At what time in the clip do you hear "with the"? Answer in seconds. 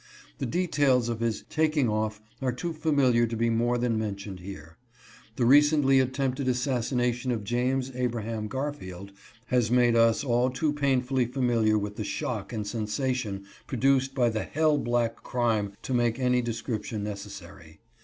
11.77-12.03